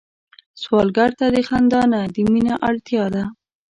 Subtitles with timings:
[0.61, 3.23] سوالګر ته د خندا نه، د مينه اړتيا ده